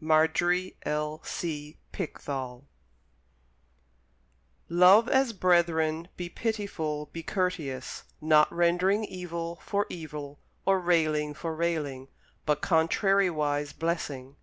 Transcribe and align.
Marjorie 0.00 0.74
L. 0.84 1.20
C. 1.22 1.76
Pickthall 1.92 2.64
Love 4.70 5.06
as 5.06 5.34
brethren, 5.34 6.08
be 6.16 6.30
pitiful, 6.30 7.10
be 7.12 7.22
courteous: 7.22 8.04
not 8.18 8.50
rendering 8.50 9.04
evil 9.04 9.56
for 9.62 9.84
evil 9.90 10.38
or 10.64 10.80
railing 10.80 11.34
for 11.34 11.54
railing: 11.54 12.08
but 12.46 12.62
contrariwise 12.62 13.74
blessing. 13.74 14.36